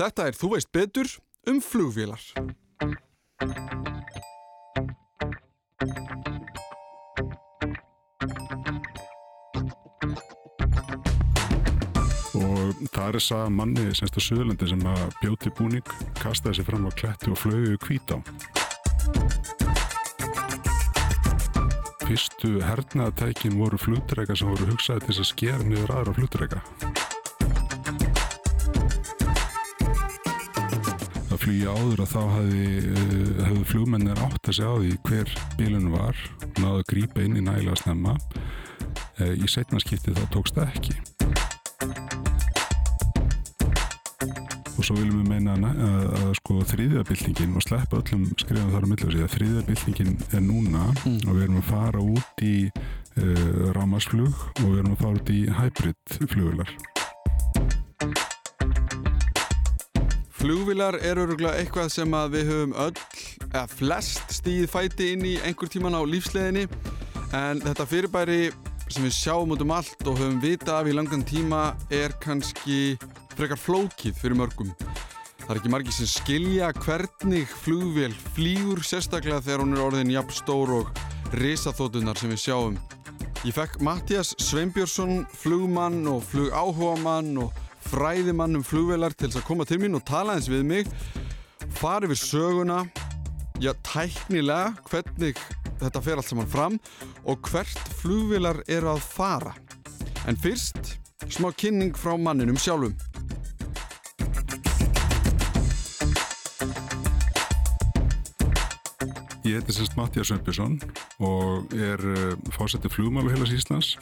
[0.00, 1.08] Þetta er Þú veist betur
[1.50, 2.22] um flugvélar.
[12.40, 15.92] og það er þess að manni semst á Suðurlandi sem að bjóti búning
[16.22, 18.18] kastaði sér fram á kletti og flögu kvít á
[22.06, 26.64] Fyrstu hernaðatækin voru flugdreika sem voru hugsaði til þess að skera niður aðra flugdreika
[31.50, 32.42] Flýja áður að þá uh,
[33.42, 36.20] hefði flugmennir átt að segja á því hver bílun var
[36.60, 38.12] náðu að grípa inn í nægilega snemma.
[39.18, 40.94] Uh, í setna skipti það tókst það ekki.
[44.76, 48.86] Og svo viljum við meina að, að, að sko þriðjabildingin og sleppa öllum skrifum þar
[48.86, 51.18] á millu að þriðjabildingin er núna mm.
[51.26, 55.34] og við erum að fara út í uh, rámasflug og við erum að fara út
[55.34, 56.99] í hybrid flugular
[60.40, 63.00] Flugvilar eru öruglega eitthvað sem að við höfum öll,
[63.50, 66.62] eða flest stíð fæti inn í einhver tíman á lífsleðinni
[67.36, 68.38] en þetta fyrirbæri
[68.88, 72.96] sem við sjáum út um allt og höfum vita af í langan tíma er kannski
[73.36, 74.72] frekar flókið fyrir mörgum.
[75.44, 80.38] Það er ekki margi sem skilja hvernig flugvél flýgur sérstaklega þegar hún er orðin jafn
[80.40, 81.00] stór og
[81.36, 82.80] risaþótunar sem við sjáum.
[83.44, 89.66] Ég fekk Mattias Sveinbjörnsson, flugmann og flugáhugamann og fræðimann um flugvélar til þess að koma
[89.66, 90.90] til mín og tala eins við mig,
[91.80, 92.84] fara yfir söguna,
[93.62, 95.40] já, tæknilega, hvernig
[95.80, 96.78] þetta fer allt saman fram
[97.28, 99.54] og hvert flugvélar eru að fara.
[100.28, 100.98] En fyrst,
[101.32, 102.94] smá kynning frá manninum sjálfum.
[109.40, 110.76] Ég heiti sérst Mattias Sveinbjörnsson
[111.26, 113.96] og er uh, fósetti flugmálu heilas Íslands.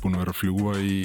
[0.00, 0.96] Búin að vera að fljúa í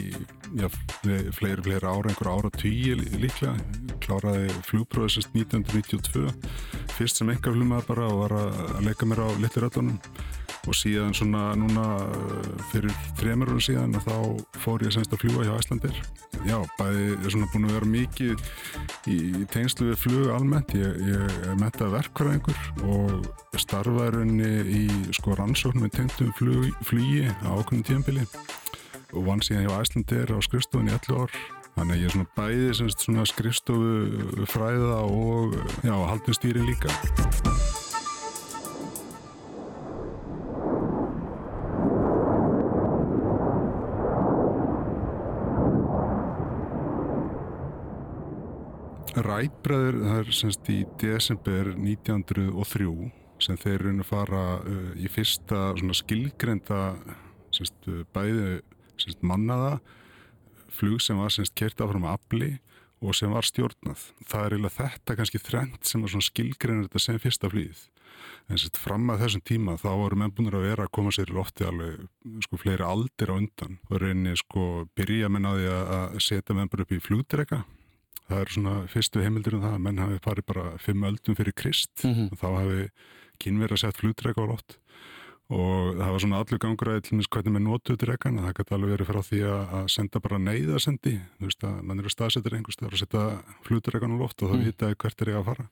[0.58, 0.70] já,
[1.02, 1.32] fleiri,
[1.64, 3.56] fleiri ára, einhver ára tíu líklega.
[4.04, 6.32] Kláraði flugprófið sérst 1992.
[6.98, 10.00] Fyrst sem enga flugmaður bara og var að leika mér á litliröldunum
[10.64, 11.84] og síðan svona núna
[12.72, 16.02] fyrir þremur ára síðan og þá fór ég semst að fljúa hjá Æslandir.
[16.48, 18.46] Já, bæði er svona búin að vera mikið
[19.12, 19.20] í
[19.52, 20.76] tengslu við flug almennt.
[20.78, 24.84] Ég, ég er mettað verkvæðingur og starfaðurunni í
[25.16, 28.28] sko rannsóknum með tengtum flug, flugi á ákveðinu tíðanbili
[29.14, 31.38] og vann síðan hjá Æslandir á skrifstofunni í 11 ár.
[31.74, 36.94] Þannig að ég er svona bæði semst svona skrifstofu fræða og já, haldum stýri líka.
[49.14, 52.88] Rætbræður, það er semst í desember 1903
[53.44, 56.80] sem þeir raun að fara uh, í fyrsta skilgrenda
[57.54, 58.62] semst, bæði
[59.04, 59.80] semst, mannaða
[60.74, 62.52] flug sem var semst kert áfram að afli
[63.04, 64.06] og sem var stjórnað.
[64.30, 67.84] Það er eiginlega þetta kannski þrend sem var svona skilgrenda þetta sem fyrsta flýð.
[68.48, 71.32] En semst fram að þessum tíma þá voru menn búin að vera að koma sér
[71.32, 72.08] í lofti alveg
[72.46, 76.72] sko fleiri aldir á undan og reyni sko byrja menn á því að setja menn
[76.72, 77.64] bara upp í flugdrega
[78.30, 81.56] það er svona fyrstu heimildur um það að menn hafi farið bara fimm öldum fyrir
[81.56, 82.32] krist mm -hmm.
[82.32, 82.88] og þá hafi
[83.44, 84.78] kynverið að setja flugdrega á lott
[85.54, 89.10] og það var svona allur gangur að hvernig með notuðu dregan það gæti alveg verið
[89.12, 93.24] frá því að senda bara neyðasendi, þú veist að mann eru staðsettir einhverstaðar að setja
[93.68, 94.66] flugdregan á loft og þá mm.
[94.70, 95.68] vitaði hvert er ég að fara.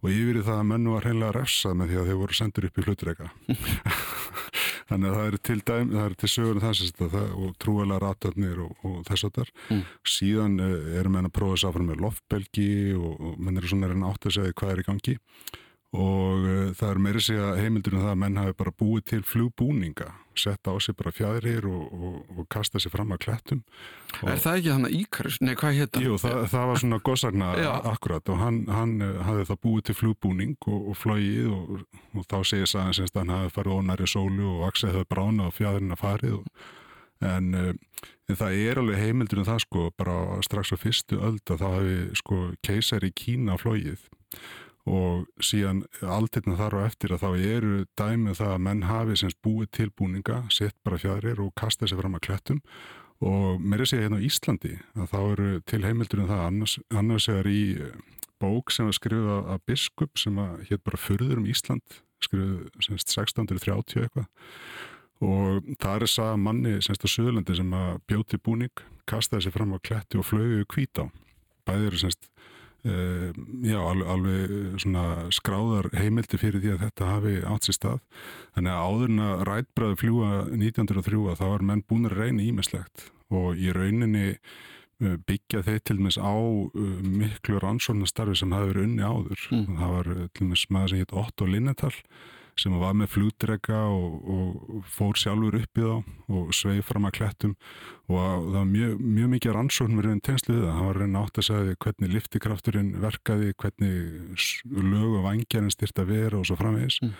[0.00, 2.66] Og yfir í það að menn var hreinlega refsað með því að þeir voru sendur
[2.70, 3.26] upp í flugdrega
[4.90, 8.62] þannig að það er til dæm, það er til sögur að það og trúalega ratöfnir
[8.64, 9.82] og, og þess að þar mm.
[10.16, 14.00] síðan erum menn að prófa þess aðfram með loftbelgi og, og menn eru svona að
[15.90, 20.10] og uh, það er meiri segja heimildunum það að menn hafi bara búið til flugbúninga
[20.38, 23.62] setta á sig bara fjæðrir og, og, og kasta sér fram að klættum
[24.22, 25.38] Er það ekki hann að Íkarus?
[25.42, 26.06] Nei, hvað hétt það?
[26.06, 27.50] Jú, það, það var svona gossagna
[27.92, 28.94] akkurat og hann, hann
[29.26, 33.56] hafði það búið til flugbúning og, og flóið og þá segir það að hann hafi
[33.58, 36.38] farið ónæri sólu og aksið hefði brána og fjæðirinn að farið
[37.20, 37.74] en, uh,
[38.30, 42.00] en það er alveg heimildunum það sko bara strax á fyrstu öld að þá hefði
[42.20, 44.06] sko keisar í Kína flóið
[44.88, 49.40] og síðan alltirna þar á eftir að þá eru dæmið það að menn hafi semst
[49.44, 52.62] búið tilbúninga, sett bara fjæðrir og kasta sér fram að klættum
[53.20, 56.78] og mér er segja hérna á Íslandi að þá eru til heimildur um það annars,
[56.88, 57.64] annars er í
[58.40, 60.38] bók sem er skrifið af biskup sem
[60.70, 64.28] hétt bara Förður um Ísland skrifið semst 1630 eitthvað.
[65.20, 69.74] Og það er það manni semst á Suðurlandi sem að bjóti búning kastaði sér fram
[69.76, 71.04] að klætti og flögu kvít á
[71.68, 72.30] bæðir semst
[72.80, 73.28] Uh,
[73.66, 75.04] já, alveg, alveg svona
[75.36, 78.02] skráðar heimildi fyrir því að þetta hafi átt sér stað.
[78.56, 83.70] Þannig að áðurna rætbræðu fljúa 1903 þá er menn búin að reyna ímislegt og í
[83.76, 86.32] rauninni uh, byggja þeir til dæmis á
[87.04, 89.48] miklu rannsóknastarfi sem hafi verið unni áður.
[89.52, 89.80] Mm.
[89.80, 91.94] Það var til dæmis maður sem heit Otto Linnetal
[92.58, 95.94] sem var með flugdrega og, og fór sjálfur upp í þá
[96.34, 97.54] og sveið fram að klettum
[98.10, 100.72] og það var mjög, mjög mikið rannsókn verið en tegnslu við það.
[100.78, 106.02] Það var að reyna átt að segja hvernig liftikrafturinn verkaði, hvernig lög og vangjarinn styrt
[106.02, 107.12] að vera og svo framvegis Mm.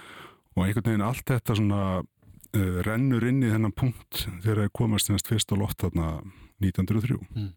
[0.57, 5.11] og einhvern veginn allt þetta svona uh, rennur inn í þennan punkt þegar þeir komast
[5.31, 6.21] fyrst á loft þarna
[6.61, 7.53] 1903 Mm.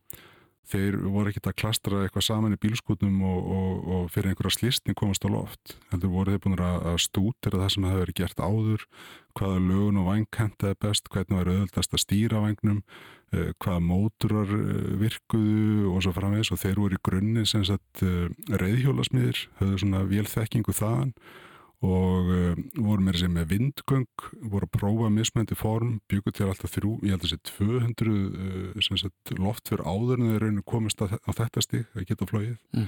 [0.72, 4.96] Þeir voru ekkert að klastra eitthvað saman í bílskotnum og, og, og fyrir einhverja slistni
[4.98, 5.76] komast á loft.
[5.92, 8.86] Heldur voru þeir búin að, stútira það sem hefur verið gert áður
[9.38, 14.54] hvaða lögun og væng hentaði best hvernig var auðvöldast að stýra vængnum uh, hvaða móturar
[14.58, 16.54] uh, virkuðu og svo framvegis.
[16.54, 21.18] Og þeir voru í grunni sem sagt uh, reyðhjólasmiðir höfðu svona vélþekkingu þaðan
[21.84, 26.72] og uh, voru meira sem með vindgöng, voru að prófa mismöndi form, byggu til alltaf
[26.78, 30.64] þrjú, ég held að sé 200 uh, sem sagt, loft fyrir áður en þeir rauninu
[30.70, 32.88] komist að, á þetta stig að geta flóið Mm.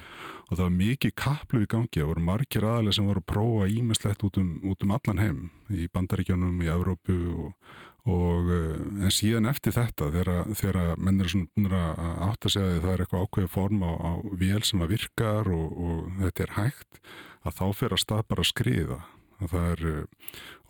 [0.49, 3.67] og það var mikið kaplu í gangi, það voru margir aðalega sem voru að prófa
[3.69, 7.75] ímislegt út um, út um allan heim í bandaríkjónum, í Evrópu og,
[8.09, 12.01] og uh, en síðan eftir þetta þegar, þegar menn eru svona búin að
[12.31, 14.11] átta sig að það er eitthvað ákveðið form á, á
[14.41, 17.01] vél sem að virkar og, og þetta er hægt
[17.45, 18.99] að þá fyrir að stað bara að skriða.
[19.35, 20.03] Að það er uh,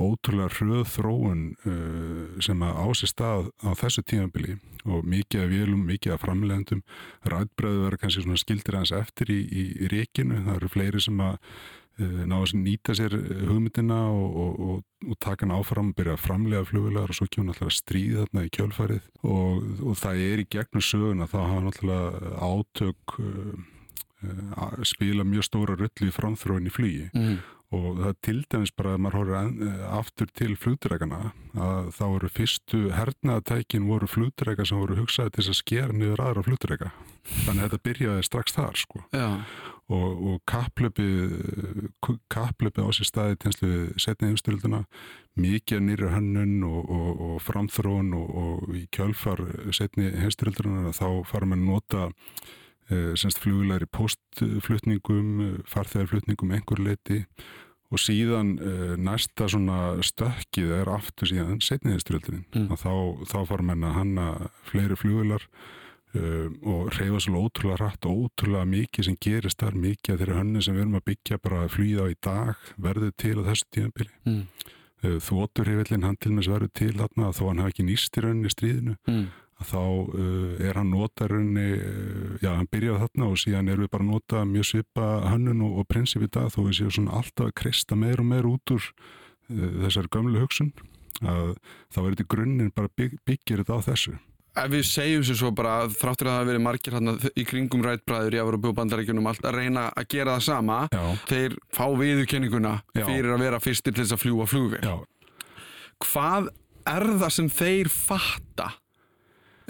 [0.02, 5.52] ótrúlega hröð þróun uh, sem að á sér stað á þessu tímabili og mikið af
[5.54, 6.82] vélum, mikið af framlegendum
[7.30, 11.22] ræðbreðu verður kannski svona skildir hans eftir í, í, í reikinu, það eru fleiri sem
[11.26, 13.14] að uh, ná að nýta sér
[13.46, 14.82] hugmyndina og, og, og,
[15.12, 18.48] og taka hann áfram og byrja að framlega flugvilar og svo kemur náttúrulega stríð þarna
[18.48, 19.08] í kjölfarið.
[19.22, 23.72] Og, og það er í gegnum söguna þá hafa náttúrulega átök uh, uh,
[24.88, 27.10] spila mjög stóra rullu í framþróin í flugi.
[27.14, 27.38] Mm.
[27.76, 32.04] og það er til dæmis bara að maður enn- eh, aftur til flugdregana að þá
[32.14, 36.92] voru fyrstu hernaðatækin voru flugdrega sem voru hugsaði til þess að skera niður aðra flugdrega
[37.46, 39.02] þannig að þetta byrjaði strax þar sko.
[39.12, 39.28] Já,
[39.90, 41.08] og, og kapplöpi
[42.32, 44.84] kapplöpi á sér staði tenslu við setni heimstyrilduna
[45.42, 49.42] mikið nýra hönnun og, og, og framþróun og, og í kjölfar
[49.76, 52.54] setni heimstyrilduna þá fara að nota eh,
[53.18, 57.24] semst fluglar í postflutningum farþegarflutningum einhver leiti
[57.94, 62.70] og síðan uh, næsta svona stökkið er aftur síðan setniðiströldin Mm.
[62.78, 62.94] þá,
[63.30, 64.26] þá fara menn að hanna
[64.70, 65.44] fleiri flugvilar
[66.18, 70.38] uh, og reyfa svolítið ótrúlega rætt og ótrúlega mikið sem gerist þar mikið af þeirri
[70.40, 72.56] hönnu sem við erum að byggja bara að flýða á í dag
[72.88, 74.44] verður til á þessu tíðanbili mm.
[75.06, 78.54] uh, þvóturhefillin hann til með verður til þarna þó hann hafi ekki nýst í rauninni
[78.54, 79.26] stríðinu Mm.
[79.62, 83.86] Að þá uh, er hann nota rauninni, uh, já hann byrjaði þarna og síðan erum
[83.86, 86.94] við bara að nota mjög svipa hönnun og, og prinsip í dag þó við séum
[86.98, 90.74] svona alltaf að kreista meir og meir út úr uh, þessari gömlu hugsun
[91.24, 91.54] að
[91.94, 94.18] þá er þetta í grunninn bara bygg, byggir þetta á þessu.
[94.56, 97.44] Ef við segjum sér svo bara að þráttur að það hafi verið margir hérna í
[97.48, 101.58] kringum rætbræður í Evropu og bandaríkjunum allt að reyna að gera það sama Já, þeir
[101.76, 104.80] fá viðurkenninguna fyrir að vera fyrstir til þess að fljúa flugvél.
[104.80, 104.96] Já,
[106.08, 106.50] hvað
[106.88, 108.70] er það sem þeir fatta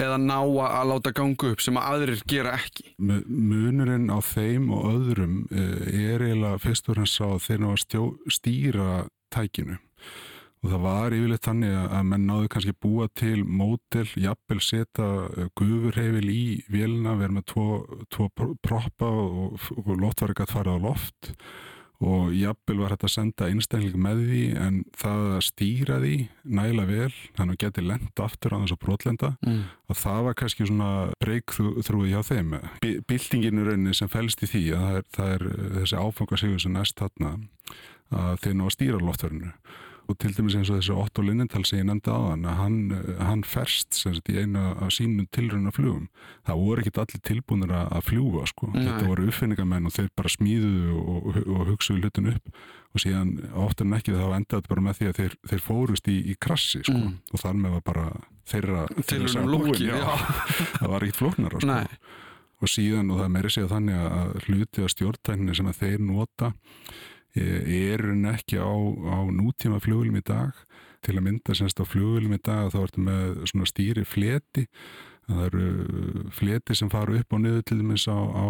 [0.01, 2.87] eða ná að láta ganga upp sem að aðrir gera ekki?
[2.99, 7.67] Mu- munurinn á þeim og öðrum uh, er eiginlega fyrst og fremst að þeir ná
[7.71, 8.05] að stjó,
[8.37, 8.87] stýra
[9.35, 9.77] tækinu.
[10.65, 15.45] Og það var yfirleitt þannig að menn náðu kannski búa til mótel, jafnvel setja uh,
[15.59, 16.43] gufurheifil í
[16.73, 17.67] vélina, vera með tvo,
[18.09, 21.35] tvo pr- proppa og, og loftverk að fara á loft
[22.03, 26.15] og jafnvel var þetta að senda einstakling með því en það að stýra því
[26.57, 29.61] næla vel, þannig að geti lent aftur á þess að brotlenda mm.
[29.93, 30.91] að það var kannski svona
[31.23, 32.53] breykþrúið hjá þeim.
[32.83, 36.03] Bi- Byltingin í rauninni sem fælst í því að það er, það er uh, þessi
[36.03, 37.35] áfangasigur sem næst þarna
[38.15, 39.53] að þeir ná að stýra loftverðinu
[40.05, 42.77] og til dæmis eins og þessi Otto Lindenthal sem ég nefndi á hann að hann,
[42.93, 46.07] uh, hann ferst sagt í eina af sínum tilruna flugum
[46.47, 48.71] það voru ekkit allir tilbúinir að að fljúa sko.
[48.73, 48.81] Nei.
[48.85, 52.51] þetta voru uppfinningamenn og þeir bara smíðuðu og, og, og hugsuðu hlutin upp
[52.95, 53.31] og síðan
[53.65, 56.83] oftar en ekki þá endaði bara með því að þeir, þeir fórust í, í krassi
[56.85, 56.95] sko.
[56.95, 57.17] Mm.
[57.31, 58.05] og þar með var bara
[58.45, 60.05] þeirra búin, lokið, já.
[60.77, 61.81] það var ekkert flóknara sko.
[62.63, 66.53] Og síðan og það meiri segja þannig að hluti af stjórntækninni sem að þeir nota
[67.35, 70.55] er en ekki á, á nútíma flugulum í dag.
[71.05, 74.65] Til að mynda semst á flugulum í dag þá ertu með svona stýri fleti.
[75.25, 78.45] Það eru fleti sem fara upp og niður til dæmis á, á,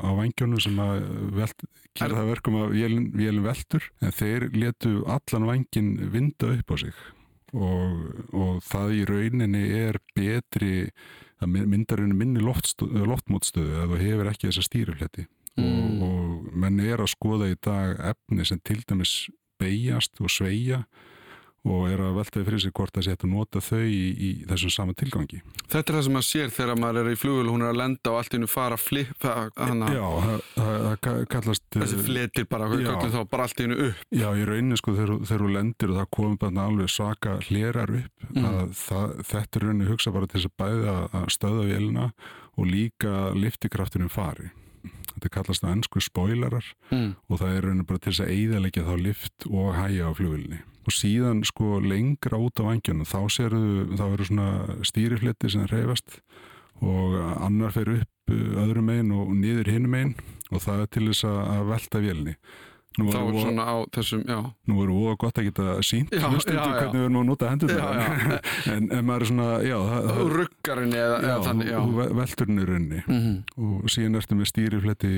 [0.00, 1.02] á vangjónu sem að
[1.36, 2.76] velt, gera það verkum að
[3.20, 3.88] vélin veltur.
[4.00, 6.94] En þeir letu allan vangin vinda upp á sig.
[7.50, 10.88] Og, og það í rauninni er betri
[11.40, 15.26] það myndar rauninni minni loftmótstöðu að þú hefur ekki þessa stýrifleti
[16.60, 19.14] menn er að skoða í dag efni sem til dæmis
[19.60, 20.84] beigjast og sveia
[21.68, 24.28] og er að veltaði fyrir sig hvort það sé hægt að nota þau í, í
[24.48, 25.42] þessum sama tilgangi.
[25.66, 27.80] Þetta er það sem maður sér þegar maður er í flugul og hún er að
[27.82, 29.90] lenda og allt í hennu fara að flippa hana.
[29.92, 30.06] Já,
[30.54, 31.66] það, kallast...
[31.76, 34.06] Þessi fletir bara, hvað kallum þá bara allt í hennu upp?
[34.16, 38.30] Já, í rauninni sko þegar þú lendir og það komur bara alveg svaka hlerar upp
[38.30, 38.48] mm.
[38.54, 42.08] að það, þetta er rauninni hugsa bara til þess að bæða að stöða vélina
[42.56, 44.48] og líka liftikraftunum fari
[45.20, 47.10] þetta kallast það ennsku spoilerar mm.
[47.28, 50.60] og það er rauninni bara til þess að eigðalegja þá lift og hæja á flugulni
[50.80, 53.62] og síðan sko lengra út á vangjunum þá séru,
[53.94, 54.48] þá eru svona
[54.88, 56.20] stýrifletti sem reyfast
[56.80, 60.14] og annar fer upp öðrum megin og niður hinum megin
[60.50, 62.36] og það er til þess að velta vélni
[63.00, 64.38] Nú þá er svona á þessum, já.
[64.70, 66.62] Nú erum við gott að geta sínt já, já, já.
[66.76, 67.74] hvernig við erum að nota hendur
[68.74, 69.78] en, en maður er svona, já
[70.36, 71.78] Ruggarinn eða, eða þannig, já.
[72.20, 73.36] Velturinn er raunni mm -hmm.
[73.66, 75.14] og síðan ertum við stýrifletti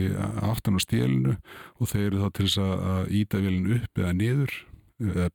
[0.52, 1.36] aftan á stélinu
[1.78, 4.58] og þeir eru þá til þess að íta vélinn upp eða niður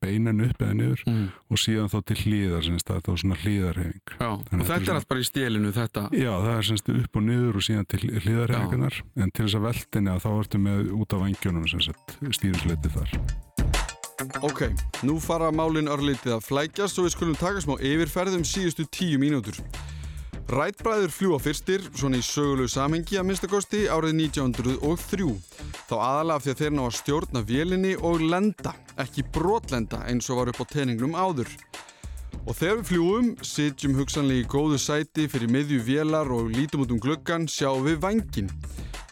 [0.02, 1.26] beinan upp eða niður mm.
[1.52, 5.10] og síðan þá til hlýðar semst, það er þá svona hlýðarhefing og þetta er allt
[5.12, 6.06] bara í stélinu þetta?
[6.14, 9.68] Já, það er semst upp og niður og síðan til hlýðarhefingar en til þess að
[9.68, 11.68] veldinni að þá ertu með út á vangjónum
[12.38, 13.18] stýrisleiti þar.
[14.42, 14.64] Ok,
[15.06, 19.60] nú fara málinn örlítið að flækjast og við skulum taka smá yfirferðum síðustu tíu mínútur
[20.48, 25.26] Rætbræður fljúa fyrstir, svona í sögulegu samhengi að minnstakosti árið 1903
[25.90, 28.72] þá aðalega af því að þeir ná að stjórna vélinni og lenda,
[29.04, 31.52] ekki brotlenda eins og var upp á teiningnum áður.
[32.48, 36.96] Og þegar við fljúum, sitjum hugsanlega í góðu sæti fyrir miðju vélar og lítum út
[36.96, 38.52] um gluggan, sjáum við vangin.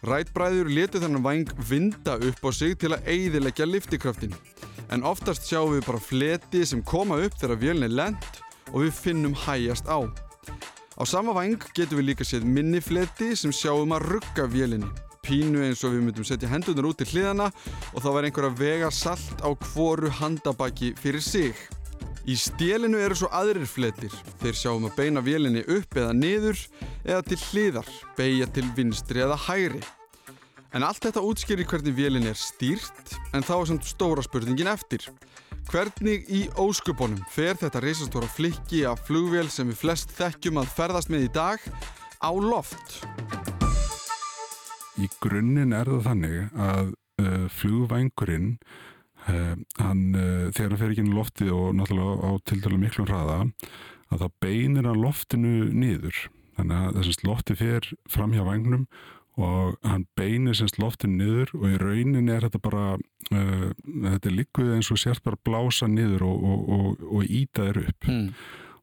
[0.08, 4.32] Rætbræður letu þennan vang vinda upp á sig til að eidilegja liftikraftin.
[4.88, 8.39] En oftast sjáum við bara fleti sem koma upp þegar vélni lend
[8.72, 10.00] og við finnum hæjast á.
[10.96, 14.88] Á sama vang getum við líka séð minnifleti sem sjáum að rugga vélinni.
[15.25, 17.50] Pínu eins og við myndum setja hendunar út til hliðana
[17.92, 21.52] og þá var einhver að vega salt á hvoru handabaki fyrir sig.
[22.24, 24.14] Í stélinu eru svo aðrir fletir.
[24.40, 26.64] Þeir sjáum að beina vélinni upp eða niður
[27.04, 29.84] eða til hliðar, beigja til vinstri eða hægri.
[30.75, 35.05] En allt þetta útskýrir hvernig vélin er stýrt en þá er samt stóra spurningin eftir.
[35.72, 41.13] Hvernig í óskupunum fer þetta reysastóra flikki af flugvél sem við flest þekkjum að ferðast
[41.13, 41.63] með í dag
[42.20, 43.00] á loft?
[45.00, 46.91] Í grunninn er það þannig að
[47.24, 48.51] uh, flugvængurinn
[49.32, 52.84] uh, hann, uh, þegar hann fer ekki inn í loftið og náttúrulega á til dælu
[52.84, 53.44] miklum hraða
[54.12, 56.25] að það beinir hann loftinu niður
[56.60, 58.89] þannig að þessast lofti fer fram hjá vagnum
[59.36, 64.38] og hann beinir semst loftinu niður og í raunin er þetta bara uh, þetta er
[64.38, 68.27] líkuð eins og sérst bara blása niður og, og, og, og íta þér upp mm.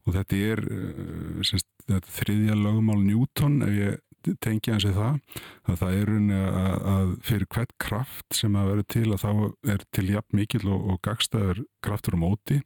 [0.05, 4.01] og þetta er uh, semst, þetta þriðja lögumál Newton ef ég
[4.43, 8.69] tengja eins og það að það er rauninni að, að fyrir hvert kraft sem að
[8.73, 9.31] vera til að þá
[9.75, 12.59] er til jafn mikil og, og gagstaður kraftur á móti.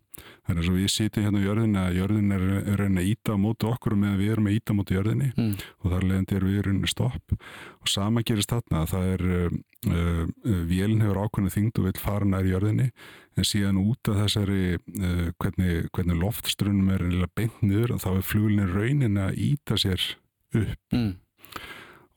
[0.49, 3.69] Þannig að við sýtum hérna á jörðinni að jörðin er, er að íta á móti
[3.69, 5.29] okkur með að við erum að íta á móti jörðinni.
[5.37, 5.53] Mm.
[5.83, 7.37] og þar leðandi er við rauninni stopp.
[7.83, 9.59] Og sama gerist þarna að það er uh,
[9.91, 12.89] uh, véln hefur ákveðinu þingd og vil fara nær jörðinni
[13.37, 18.27] en síðan út af þessari uh, hvernig, hvernig loftstrunum er beint niður og þá er
[18.31, 20.11] fluglinn rauninni að íta sér
[20.57, 20.81] upp.
[20.95, 21.15] Mm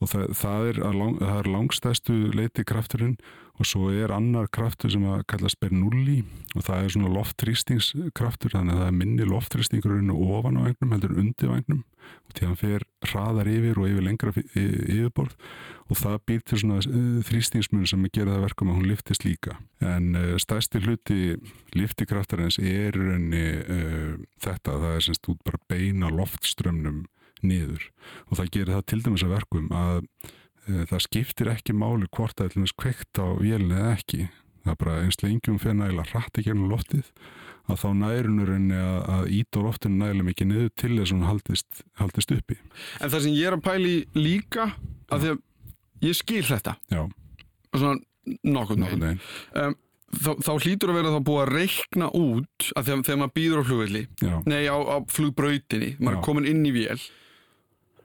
[0.00, 3.18] og það, það, er, lang, er langstæstu leiti krafturinn
[3.60, 6.22] og svo er annar kraftur sem að kallast Bernoulli
[6.56, 11.18] og það er svona loftrýstingskraftur þannig að það er minni loftrýstingurinn ofan á vagnum heldur
[11.20, 15.36] undir vagnum og því að hann fer hraðar yfir og yfir lengra yfirborð
[15.90, 19.56] og það býr til svona eh, þrýstingsmun sem gera það verkum að hún liftist líka.
[19.82, 21.20] En uh, stæsti hluti
[21.74, 24.12] liftikraftarins er enni uh, eh,
[24.44, 27.02] þetta, það er semst út bara beina loftströmmnum
[27.46, 27.86] niður.
[28.28, 32.36] Og það gerir það til dæmis að verkum að e, það skiptir ekki máli hvort
[32.36, 34.26] það er til dæmis kveikt á vélni eða ekki.
[34.64, 37.12] Það er bara eins lengjum fyrir nægilega hrætti gernum loftið
[37.70, 41.82] að þá nærunurinn að, að íta loftinu nægilega mikið niður til þess að hún haldist,
[42.00, 42.58] haldist uppi.
[42.98, 44.72] En það sem ég er að pæli líka
[45.10, 46.76] að því að ég skil þetta.
[46.90, 47.02] Já.
[47.76, 48.00] svona
[48.44, 49.20] nokkur neginn
[49.56, 49.76] um,
[50.10, 53.62] þá, þá hlýtur að vera þá búið að reikna út að þegar, þegar maður býður
[53.62, 54.02] á flugvelli
[54.50, 56.98] nei á, á flugbrautinni maður er komin inn í vél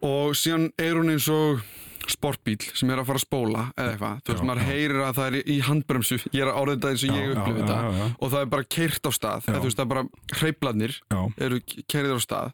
[0.05, 1.63] og síðan er hún eins og
[2.05, 5.27] sportbíl sem er að fara að spóla eða eitthvað, þú veist, maður heyrir að það
[5.31, 8.09] er í handbremsu, ég er að áriða þetta eins og ég upplifið þetta.
[8.19, 9.47] og það er bara keirt á stað.
[9.49, 10.03] Eða, þú veist, það er bara
[10.41, 10.93] hreipladnir
[11.47, 11.59] eru
[11.89, 12.53] keirið á stað.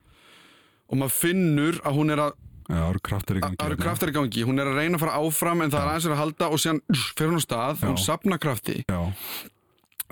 [0.91, 2.31] Og maður finnur að hún er að
[2.71, 5.03] það eru kraftar í gangi það eru kraftar í gangi, hún er að reyna að
[5.03, 6.81] fara áfram en það er aðeins að halda og síðan
[7.17, 8.77] fyrir hún á stað, hún sapna krafti.
[8.87, 9.01] Já.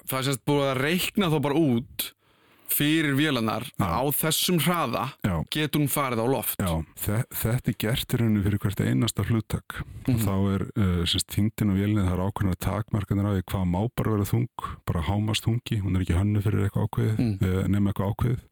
[0.10, 2.10] það er semst búið að reikna þá bara út
[2.74, 3.88] fyrir vélanar Já.
[3.90, 6.72] á þessum hraða Já, getur hún farið á loft já,
[7.04, 10.22] þe þetta er gert í rauninu fyrir hvert einasta hluttak og Mhm.
[10.26, 13.82] þá er uh, sérst þingdin og vélinni það er ákveðnar takmarkanir á því hvað má
[13.96, 14.48] bara vera þung,
[14.86, 17.34] bara hámast þungi hún er ekki hönnu fyrir eitthvað ákveðið Mm.
[17.42, 17.68] mm.
[17.74, 18.46] nema eitthvað ákveðið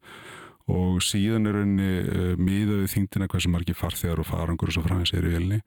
[0.68, 4.82] og síðan er raunni uh, miðað við þingdina hversu margir farþegar og farangur og svo
[4.84, 5.62] framins er í vélinni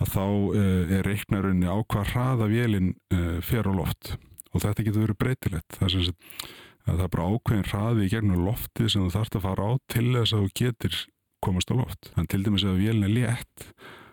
[0.00, 4.14] að þá uh, er reiknar raunni á hvað hraða vélinn uh, fer á loft
[4.54, 6.48] og þetta getur verið breytilegt það er sem sagt
[6.96, 10.06] það er bara ákveðin hraði í gegnum loftið sem þú þarfst að fara á til
[10.14, 10.98] þess að þú getur
[11.44, 12.10] komast á loft.
[12.14, 13.66] Þannig til dæmis ef vélin er létt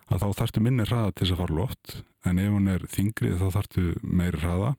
[0.06, 1.96] að þá þarftu minni hraða til þess að fara á loft.
[2.26, 4.74] En ef hún er þingrið þá þarftu meiri hraða.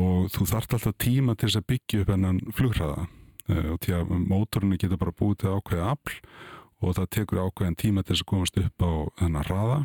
[0.00, 3.06] Og þú þarft alltaf tíma til þess að byggja upp hennan flughraða.
[3.50, 6.18] Uh, og því að mótorinu getur bara búið til ákveðið afl
[6.80, 9.78] og það tekur ákveðin tíma til þess að komast upp á þennan hraða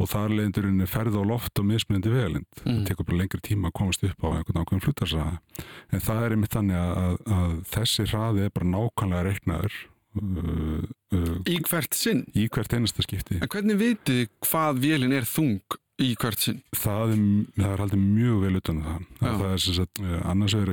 [0.00, 2.48] og þar leiðindurinn er ferð á loft og mismunandi vegalind.
[2.64, 2.80] Mm.
[2.80, 5.64] Það tekur bara lengri tíma að komast upp á einhvern ákveðin flutarsraða.
[5.92, 9.76] En það er einmitt þannig að, að, að þessi hraði er bara nákvæmlega reiknaður
[10.20, 10.80] uh,
[11.14, 13.38] uh, í hvert sinn í hvert einasta skipti.
[13.40, 15.60] en hvernig vitið hvað vélin er þung
[16.00, 17.22] í hvert sinn Það er,
[17.58, 19.02] það er haldið mjög vel utan um það.
[19.20, 20.70] Það er sem sagt, uh, annars er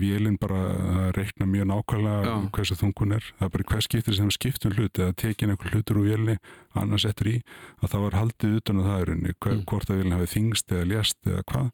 [0.00, 2.34] vélinn bara að reikna mjög nákvæmlega Já.
[2.56, 3.24] hversu þungun er.
[3.40, 6.36] Það er bara hvers skiptir sem skiptum hlut eða tekin einhver hlutur úr vélinni
[6.78, 7.36] annars eftir í
[7.82, 9.64] að það var haldið utan um það er henni, Mm.
[9.66, 11.70] hvort að vélinn hafi þingst eða lést eða hvað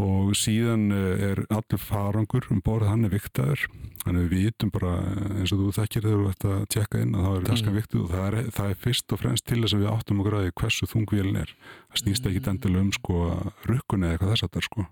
[0.00, 3.66] og síðan uh, er allur farangur um borð hann er viktaður
[4.06, 7.12] þannig við vitum bara uh, eins og þú þekkir þegar þú ert að tjekka inn
[7.18, 7.76] að það er ganska Mm.
[7.76, 10.38] viktuð og það er, það er fyrst og fremst til þess að við áttum okkur
[10.38, 11.54] að því hversu þung vélinn er.
[11.92, 13.20] Það snýst ekki endilega um sko
[13.68, 14.86] rukkun eða eitthvað þess að það sko.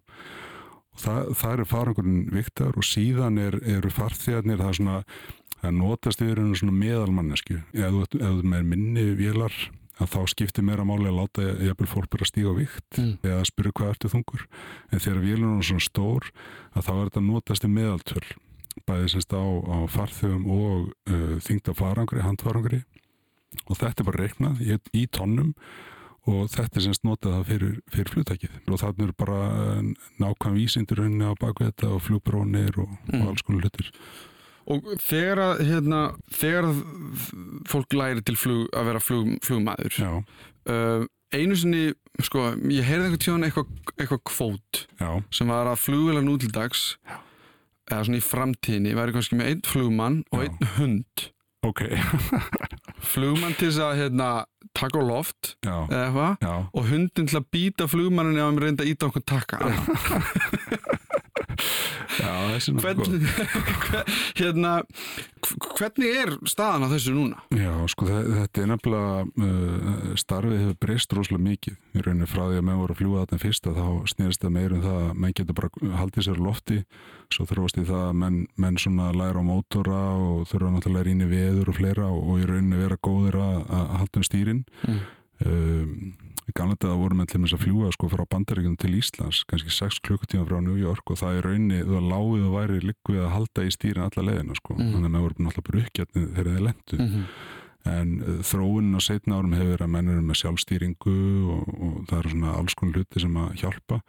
[0.90, 4.96] Og það, það eru farangurinn viktar og síðan er, eru farþegarnir það er svona
[5.60, 9.52] það notast yfir einu svona meðalmannesku ert með minni vélar
[10.00, 13.18] að þá skiptir meira máli að láta jafnvel fólk bara stíga vikt Mm.
[13.22, 14.46] eða spyrja hvað ertu þungur
[14.92, 16.30] en þegar vélun er svona stór
[16.74, 18.24] að þá er þetta notast í meðaltöl
[18.86, 22.82] bæði semst á, á farþegum og uh, þyngd á farangri, handfarangri
[23.68, 25.54] og þetta er bara reiknað í, í tonnum
[26.30, 29.38] og þetta er semst notað það fyrir, fyrir flutækið og þannig er bara
[30.20, 33.22] nákvæm vísindur henni á baku þetta og flugbrónir og, Mm.
[33.22, 33.90] og alls konar hlutir
[34.70, 36.00] og þegar að hérna,
[36.40, 36.82] þegar að
[37.70, 40.12] fólk læri til flug, að vera flug, flugmaður Já,
[40.74, 41.82] uh, einu sinni
[42.26, 46.50] sko, ég heyrði einhvern tíðan eitthvað eitthva kvót já, sem var að flugvela nú til
[46.54, 46.88] dags
[47.90, 50.48] eða svona í framtíðinni væri kannski með einn flugmann og Já.
[50.50, 51.24] einn hund.
[51.66, 51.80] Ok.
[53.12, 54.28] Flugmann til þess að hérna,
[54.76, 58.60] taka á loft Já, eða eitthvað já, og hundin til að býta flugmannin ef hann
[58.62, 59.58] reynda að íta okkur takka
[62.20, 63.26] já, er hvernig,
[64.40, 64.72] hérna,
[65.40, 67.38] hv- hvernig er staðan á þessu núna?
[67.56, 72.42] Já, sko þe- þetta er nefnilega uh, starfið hefur breyst rosalega mikið í rauninni frá
[72.50, 74.98] því að menn voru að fljúa þarna fyrst að þá snýrist það meir um það
[75.04, 76.78] að menn getur bara haldið sér lofti
[77.30, 78.80] svo þurfast í það að menn, menn
[79.20, 82.98] læra á mótora og þurfa náttúrulega rýni veður og fleira og, og í rauninni vera
[83.06, 85.00] góðir að, að halda um stýrin Mm.
[85.46, 86.12] um,
[86.50, 89.70] í gamla þetta voru menn til þess að fljúa sko frá bandaríkjum til Íslands kannski
[89.76, 93.32] 6 klukkutíma frá New York og það er rauninni, það lágið og væri líkvið að
[93.36, 94.92] halda í stýrin alla leiðina sko Mm.
[94.92, 97.24] þannig að menn voru náttúrulega bara uppgjarnið þegar þeir lendu Mm -hmm.
[97.90, 101.16] en uh, þróunin á setna árum hefur verið að menn eru með sjálfstýringu
[101.54, 104.00] og, og það eru svona alls konar hluti sem að hjálpa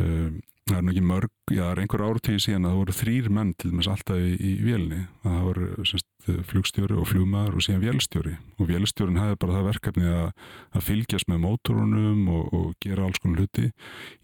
[0.00, 3.26] um, það er ekki mörg, já það er einhver áratíði síðan að það voru þrýr
[3.30, 6.06] menn til dæmis alltaf í, í vélni, það voru semst,
[6.48, 8.34] flugstjóri og flugmaður og síðan vélstjóri.
[8.58, 13.20] Og vélstjórin hefði bara það verkefni að, að fylgjast með mótorunum og, og gera alls
[13.22, 13.70] konar hluti.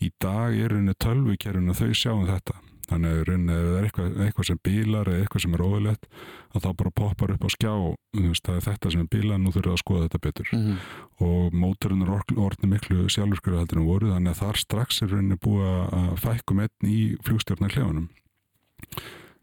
[0.01, 2.59] Í dag er henni tölvukerfin að þau sjáum þetta.
[2.91, 6.09] Þannig að rauninni ef það er eitthvað, eitthvað sem bílar eða eitthvað sem er óðilegt
[6.51, 7.75] að þá bara poppar upp á skjá
[8.19, 10.49] það er þetta sem er bílar, nú þurfum við að skoða þetta betur.
[10.51, 10.81] Mm -hmm.
[11.29, 15.13] og mótorinn er orð- orðni miklu sjálfurskjöru heldur en voru þannig að þar strax er
[15.15, 17.79] rauninni búið að fækkum einn í flugstjórnar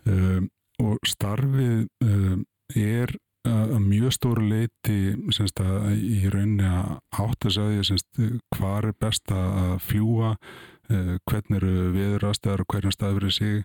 [0.08, 0.50] um,
[0.84, 3.16] og starfið um, er
[3.48, 4.98] að mjög stóru leiti
[5.32, 8.26] semst, að í rauninni að átta sig að því
[8.58, 13.62] hvar er best að fljúa uh, hvernig eru viðrastæðar og hvernig staður er sig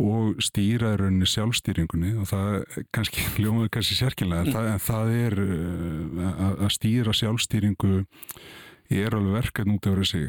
[0.00, 5.14] og stýra í rauninni sjálfstýringunni og það kannski ljómaður kannski sérkynlega en það, en það
[5.22, 7.94] er uh, að- stýra sjálfstýringu
[8.92, 10.28] er alveg verkefn út af sig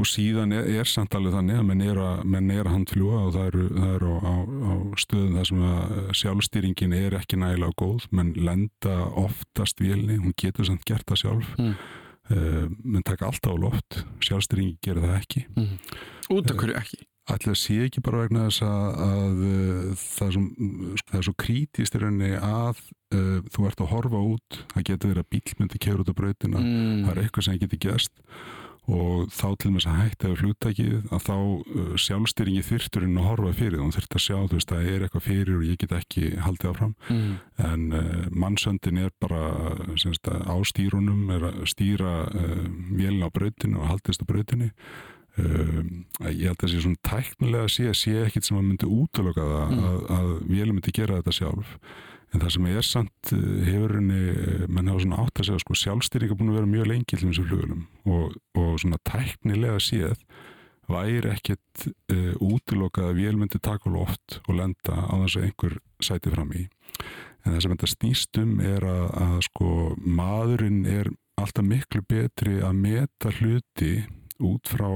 [0.00, 3.18] og síðan er, er samt alveg þannig að menn er að, menn er að handfljúa
[3.26, 4.72] og það eru, það eru á, á, á
[5.04, 10.68] stöðum þar sem að sjálfstýringin er ekki nægilega góð, menn lenda oftast vélni, hún getur
[10.70, 11.74] samt gert það sjálf Mm.
[12.30, 15.44] uh, menn taka alltaf á loft, sjálfstýringi gerir það ekki
[16.30, 17.00] Út af hverju ekki?
[17.30, 20.44] Ætli að sé ekki bara vegna þess að, að uh, það, er svo,
[20.98, 22.80] sko, það er svo krítist í rauninni að
[23.14, 26.18] uh, þú ert að horfa út, það getur verið að bíl myndi kefur út á
[26.22, 27.04] brautina, Mm.
[27.04, 28.24] það er eitthvað sem getur gerst
[28.90, 33.20] og þá til og með þess að hætta við flugtækið að þá uh, sjálfstýringi þyrturinn
[33.20, 35.58] að horfa fyrir það, hún þyrft að sjá þú veist að það er eitthvað fyrir
[35.58, 37.30] og ég get ekki haldið áfram mm.
[37.68, 39.44] en uh, mannsöndin er bara
[40.00, 44.72] semst, á stýrunum er að stýra uh, vélina á brautinu og haldist á brautinu
[45.38, 48.88] Um, ég held að það sé svona tæknilega að sé sé ekkit sem að myndi
[48.90, 49.84] útlöka það Mm.
[49.86, 51.76] að, að vélum myndi gera þetta sjálf
[52.30, 54.20] en það sem er samt uh, hefur henni,
[54.70, 57.46] menn hafa svona átt að segja sko, sjálfstýringa búin að vera mjög lengi til þessu
[57.48, 60.22] flugulum og, og svona tæknilega séð
[60.90, 65.76] væri ekkit uh, útlöka að vél myndi taka loft og lenda á þess að einhver
[66.02, 66.64] sæti fram í.
[67.44, 69.70] En það sem þetta snýst um er að, að sko
[70.04, 73.94] maðurinn er alltaf miklu betri að meta hluti
[74.44, 74.88] út frá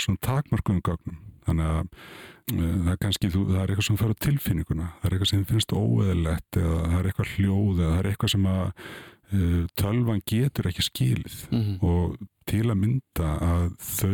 [0.00, 4.18] svona takmarkuðum gögnum þannig að uh, það er kannski þú, það er eitthvað sem fyrir
[4.28, 8.10] tilfinninguna það er eitthvað sem finnst óeðlegt eða það er eitthvað hljóð eða það er
[8.12, 11.72] eitthvað sem að uh, tölvan getur ekki skilið Mm.
[11.84, 14.12] og til að mynda að þau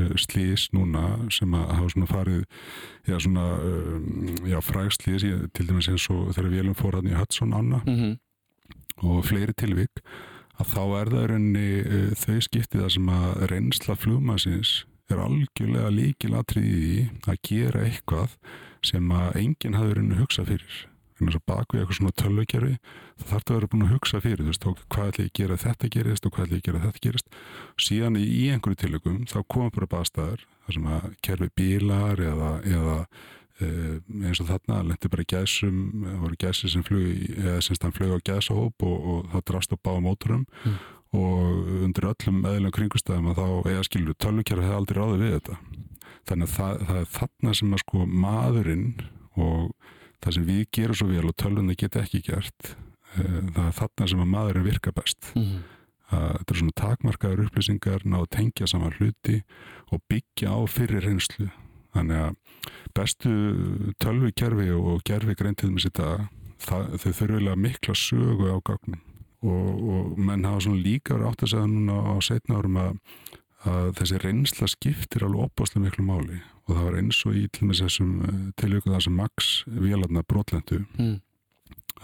[0.00, 2.42] uh, slís núna sem að hafa svona farið
[3.08, 5.24] já svona um, já frægslís
[5.56, 8.18] til dæmis eins og þegar vélum fór hann í Hudson ána Mm.
[9.00, 10.02] og fleiri tilvik
[10.60, 14.72] að þá er það rauninni uh, þau skiptið það sem að reynsla flugmannsins
[15.16, 16.94] er algjörlega líkilatrið í
[17.24, 18.36] því að gera eitthvað
[18.90, 20.78] sem að enginn hafði rauninni hugsað fyrir.
[21.20, 22.76] Þannig að bak við eitthvað svona tölvukerfi
[23.20, 24.62] þá þarf það að vera búin að hugsa fyrir þú veist,
[24.94, 27.34] hvað ætla ég að gera þetta gerist og hvað ætla ég að gera þetta gerist.
[27.84, 32.48] Síðan í í einhverju tilökum þá koma bara baðstæður þar sem að kerfi bílar eða,
[32.72, 32.96] eða
[33.60, 37.92] uh, eins og þarna lendi bara í gæsum, það voru gæsir sem í- eða sem
[37.98, 40.46] flug á gæsahóp og, og það drast á báða mótorum.
[40.64, 40.80] Mm.
[41.16, 45.56] Og undir öllum eðlum kringustæðum að þá eða skilur tölvukerfi hefði aldrei ráði við þetta.
[46.30, 48.86] Þannig að það, það er þarna sem að sko maðurinn
[49.40, 53.76] og það sem við gerum svo vel og tölvunni geta ekki gert uh, það er
[53.80, 55.32] þarna sem að maðurinn virka best.
[55.34, 55.60] Mm.
[56.10, 59.42] að þetta er svona takmarkaður upplýsingar ná að tengja saman hluti
[59.90, 61.50] og byggja á fyrir reynslu.
[61.94, 63.34] Þannig að bestu
[64.02, 66.10] tölvikerfi og gerfi greintið með þetta
[66.62, 69.00] það, þau þurfilega mikla sögu á gagnum
[69.42, 72.98] og, og menn hafa svona líka verið átt að segja núna á setna árum að,
[73.70, 77.66] að þessi reynsla skiptir alveg opaslega miklu máli og það var eins og í til
[77.70, 78.12] með þessum
[78.60, 81.16] tilvíku það sem Max vélarna brotlendu Mm.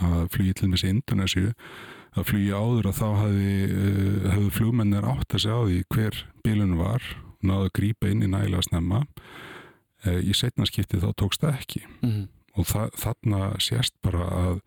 [0.02, 1.52] að flugi til með þessi Indonésiu
[2.16, 6.74] að flugi áður að þá uh, hefði flugmennir átt að segja á því hver bílun
[6.80, 7.04] var
[7.46, 11.82] náðu að grípa inn í nægilega snemma uh, í setna skipti þá tókst það ekki
[12.02, 12.26] Mm.
[12.56, 14.60] og þa þarna sést bara að,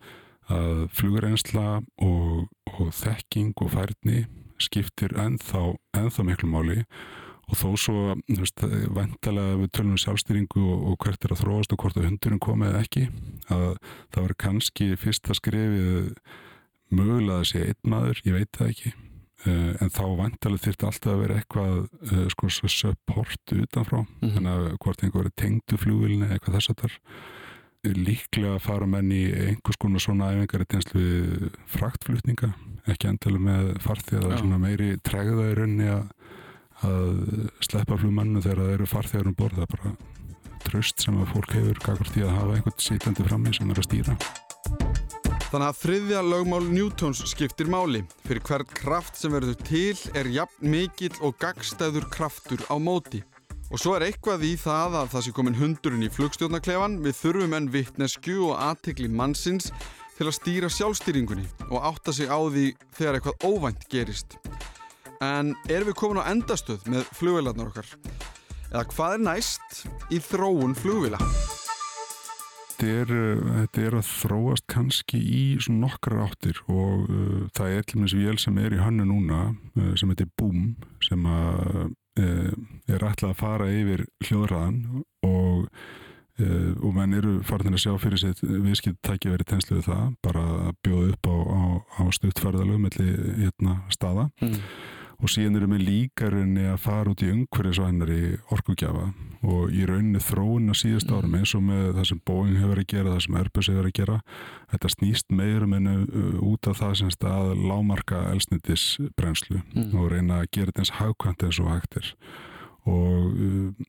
[0.50, 1.66] að flugureynsla
[2.02, 4.24] og, og þekking og færni
[4.60, 5.64] skiptir ennþá,
[5.96, 6.82] ennþá miklu máli.
[7.50, 8.02] Og þó svo,
[8.94, 12.42] vantalega við tölum um sjálfstýringu og, og hvert er að þróast og hvort að hundurinn
[12.42, 13.06] komið eða ekki
[13.50, 13.64] að
[14.14, 16.12] það var kannski fyrsta skrefið
[16.94, 18.92] mögulega að sé einn maður, ég veit það ekki.
[19.40, 21.76] Uh, en þá vantalega þyrfti alltaf að vera eitthvað
[22.12, 24.32] uh, sko support utanfrá, Mhm.
[24.36, 26.96] þannig að hvort einhver er tengdu flugvilni eða eitthvað þess að þar
[27.86, 32.52] líklega að fara menn í einhvers konar svona æfingar í tenslu við fraktflutninga,
[32.92, 33.70] ekki endilega með
[34.28, 34.34] Já.
[34.34, 36.04] er svona meiri tregða í rauninni að,
[36.84, 37.10] að
[37.64, 39.94] sleppa flugmannu þegar það eru farþegar um borð, það er bara
[40.66, 43.88] tröst sem að fólk hefur kakvart í að hafa einhvern sitandi frammi sem er að
[43.88, 44.16] stýra.
[45.50, 48.04] Þannig að þriðja lögmál Newtons skiptir máli.
[48.22, 53.24] Fyrir hvern kraft sem verður til er jafn mikill og gagstæður kraftur á móti.
[53.70, 57.52] Og svo er eitthvað í það að það sé komin hundurinn í flugstjórnaklefan, við þurfum
[57.54, 59.70] enn vittnesku og aðtekli mannsins
[60.16, 62.66] til að stýra sjálfstýringunni og átta sig á því
[62.98, 64.34] þegar eitthvað óvænt gerist.
[65.22, 67.94] En erum við komin á endastöð með flugvélarnar okkar?
[68.72, 69.80] Eða hvað er næst
[70.10, 71.22] í þróun flugvéla?
[72.80, 77.86] Þetta er, uh, þetta er að þróast kannski í nokkrar áttir og uh, það er
[77.86, 80.70] til og með vél sem er í hannu núna uh, sem heitir Boom
[81.04, 82.52] sem að, uh,
[82.90, 84.78] er ætlað að fara yfir hljóðræðan
[85.26, 85.66] og,
[86.40, 90.06] uh, og menn eru farin að sjá fyrir sér viðskipt tækja verið tenslu við það
[90.24, 91.62] bara að bjóða upp á, á,
[92.00, 93.10] á stuttferðalög melli
[93.44, 94.58] hérna, staða Mm.
[95.20, 99.10] Og síðan erum við líka rauninni að fara út í umhverfisvænari orkugjafa
[99.44, 102.86] og í rauninni þróun á síðust árum eins og með það sem Boeing hefur verið
[102.86, 104.18] að gera, það sem Airbus hefur verið að gera.
[104.72, 108.84] Þetta snýst meirum en uh, út af það sem stað lámarka elsnitis
[109.16, 109.92] brennslu Mm.
[110.00, 112.08] og reyna að gera þetta eins hagkvæmt eins og hægt er.
[112.90, 113.88] Og uh,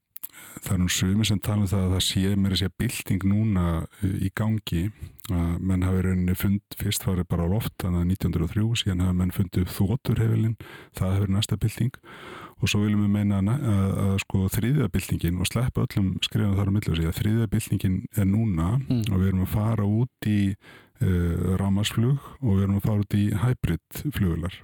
[0.62, 3.26] það er nú sumi sem tala um það að það sé mér að sé bylting
[3.32, 3.66] núna
[4.04, 4.84] í gangi
[5.32, 9.18] að menn hafi rauninni fund fyrst farið bara á loft þannig að 1903 síðan hafa
[9.22, 10.56] menn fundið þóturhefilin
[10.98, 12.00] það hefur næsta bylting
[12.62, 16.58] og svo viljum við meina að, að, að sko þriðja byltingin og sleppa öllum skrifum
[16.60, 19.04] þar á millu að þriðja byltingin er núna Mm.
[19.12, 23.16] og við erum að fara út í uh, rámasflug og við erum að fara út
[23.18, 24.58] í hybrid flugular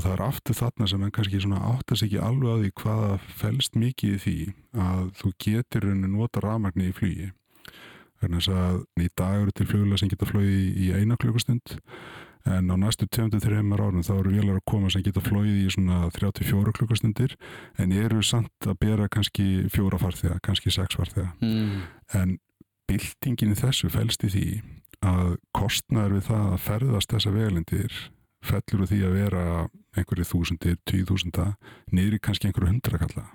[0.00, 3.10] og það er aftur þarna sem en kannski svona áttast ekki alveg að því hvaða
[3.42, 4.38] fælst mikið í því
[4.86, 7.28] að þú getur henni nota rafmagni í flugi
[8.20, 11.76] þannig að í dag eru til flugula sem geta flögi í eina klukkustund
[12.48, 16.08] en á næstu 23 árum þá eru vélar að koma sem geta flóið í svona
[16.16, 17.36] 34 klukkustundir
[17.76, 21.82] en eru samt að bera kannski fjóra farþega, kannski sex farþega mm.
[22.16, 22.38] en
[22.88, 24.46] byltingin í þessu fælst í því
[25.04, 28.00] að kostnæður við það að ferðast þessa vegalindir
[28.44, 29.44] fellur úr því að vera
[29.98, 31.54] einhverju þúsundir, tíu þúsunda
[31.92, 33.28] niður í kannski einhverju hundrakalla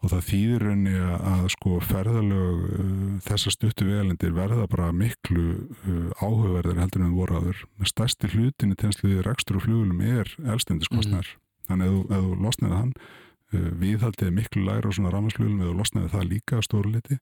[0.00, 2.84] og það þýðir henni að sko ferðalög uh,
[3.26, 8.78] þessar stuttu vegalendir verða bara miklu uh, áhugaverðar heldur en voraður með stærsti hlutin í
[8.80, 11.42] tensluði rekstur og flugulum er elstendiskostnar mm.
[11.68, 15.76] þannig að ef þú losnaði hann uh, viðhaldið miklu læra á svona rámasflugulum eða þú
[15.82, 17.20] losnaði það líka stóru liti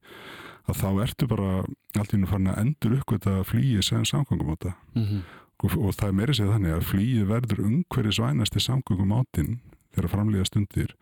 [0.69, 1.51] að þá ertu bara
[1.99, 5.27] allt í nú farin að endur uppgöta flýið sem samkvæmum á þetta mm -hmm
[5.64, 9.59] og, það er meiri segð þannig að flýið verður umhverju svænasti samgöngum átinn
[9.94, 10.94] þegar framlega stundir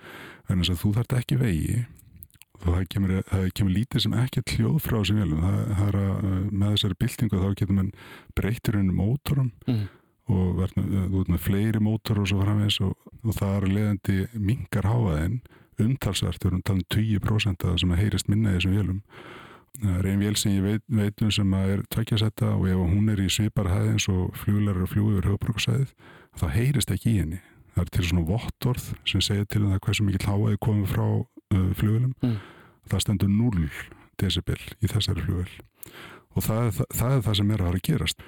[0.48, 1.84] en þess að þú þart ekki vegi.
[2.56, 5.98] Og það kemur, það kemur lítið sem ekki hljóð frá þessum velum að
[6.48, 7.90] með þessari byltingu þá getur mann
[8.38, 9.82] breytir henni mótorum mm.
[10.32, 14.88] og verður með, með fleiri mótor og svo framvegs og, og það er leðandi mingar
[14.88, 15.42] háaðinn
[15.84, 19.02] umtalsvert, við erum talað um 20% af það sem heyrist minna í þessum velum
[19.76, 23.20] Það er einn vél sem ég veit, veitum sem er tveikjasetta og ef hún er
[23.20, 25.92] í sviparhæði eins og fluglar og fljú yfir höfbrukarsæðið
[26.40, 27.40] þá heyrist ekki í henni.
[27.74, 31.06] Það er til svona vottorð sem segir til um það hversu mikið hláaði komið frá
[31.06, 32.14] uh, flugulum.
[32.24, 32.38] Mm.
[32.86, 33.68] Það stendur 0
[34.16, 35.50] decibel í þessari flugul
[36.36, 38.26] og það, það, það er það sem er að fara að gerast.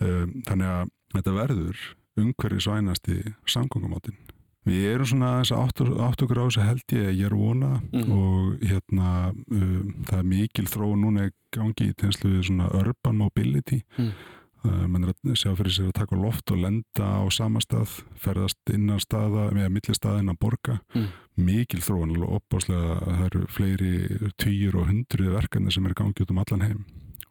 [0.00, 1.86] Um, þannig að þetta verður
[2.20, 3.16] umhverfið svænasti
[3.48, 4.18] samgóngamátinn
[4.68, 7.36] Við erum svona þess að átt okkur á þess að held ég að ég er
[7.36, 8.10] vona mm.
[8.12, 13.16] og hérna um, það er mikil þróun núna í gangi í tegnslu við svona urban
[13.22, 14.10] mobility mm.
[14.66, 17.96] uh, mann er að sjá fyrir sér að taka loft og lenda á sama stað
[18.20, 21.08] ferðast innan staða, með milli staða innan borga, mm.
[21.40, 23.94] mikil þróun og opbáslega það eru fleiri
[24.36, 26.84] týjur og hundruði verkefni sem er gangið út um allan heim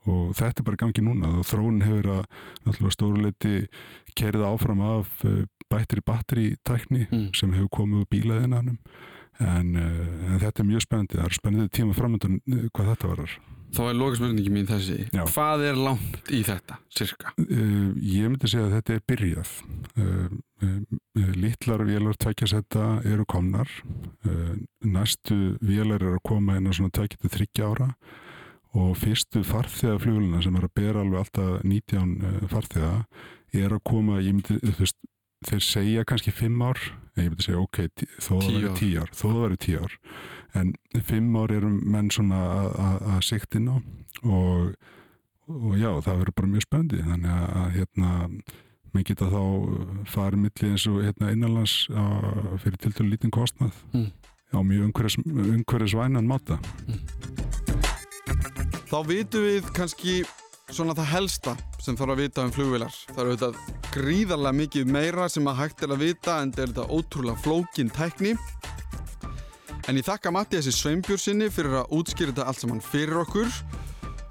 [0.10, 2.22] og þetta er bara gangið núna og þróun hefur að
[2.66, 3.56] náttúrulega stóruleiti
[4.18, 5.12] kerið áfram af
[5.70, 7.30] uh, bættri batteritækni mm.
[7.38, 8.78] sem hefur komið úr bílaðinanum.
[9.40, 11.16] En, uh, en þetta er mjög spennandi.
[11.16, 14.96] Það er spennandi tíma framöndan uh, hvað þetta varar Þá er lókasmörningi mín þessi.
[15.14, 15.22] Já.
[15.30, 17.36] hvað er langt í þetta, cirka?
[17.38, 19.52] Uh, ég myndi segja að þetta er byrjað.
[21.38, 23.70] Littlar vélar tækjasetta eru komnar.
[24.82, 27.92] Næstu vélar eru að koma inn á svona tækjatu þryggja ára.
[28.80, 32.92] Og fyrstu farþegaflugulina sem er að bera alveg alltaf 19 farþega
[33.54, 34.98] er að koma, ég myndi, þú veist
[35.48, 36.80] þeir segja kannski fimm ár
[37.16, 37.82] en ég myndi segja ok,
[38.20, 39.98] þó það verður tíu ár þó það verður tíu ár
[40.60, 40.72] en
[41.10, 42.40] fimm ár eru menn svona
[42.86, 43.78] að sikt inn á
[44.24, 44.74] og,
[45.48, 48.14] og já, það verður bara mjög spöndi þannig að, að hérna
[48.90, 49.42] maður geta þá
[50.10, 52.04] farið milli eins og hérna innanlands á,
[52.64, 54.10] fyrir til dælu lítinn kostnað mm.
[54.56, 57.48] á mjög umhverjusvænan máta mm.
[58.90, 60.14] Þá vitum við kannski
[60.74, 62.96] svona það helsta sem þarf að vita um flugvilar.
[63.12, 66.72] Það eru auðvitað gríðarlega mikið meira sem að hægt er að vita en þetta er
[66.74, 68.36] þetta ótrúlega flókin tækni.
[69.90, 73.50] En ég þakka Matti þessi sveimbjörnsinni fyrir að útskýra þetta allt saman fyrir okkur.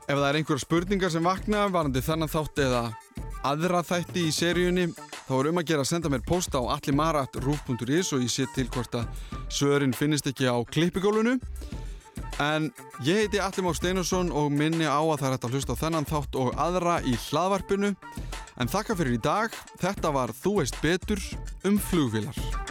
[0.08, 2.82] Ef það er einhverja spurningar sem vakna varandi þannig þátt eða
[3.48, 4.86] aðra þætti í seríunni
[5.28, 8.68] þá er um að gera að senda mér posta á allimara.ruf.is og ég sé til
[8.72, 9.10] hvort að
[9.52, 11.36] sögurinn finnist ekki á klippigólunu.
[12.38, 12.68] En
[13.02, 16.06] ég heiti Alli Már Steinusson og minni á að það er hægt að hlusta þennan
[16.06, 17.92] þátt og aðra í hlaðvarpinu.
[18.58, 19.54] En þakka fyrir í dag.
[19.82, 21.22] Þetta var Þú veist betur
[21.66, 22.67] um flugvilar.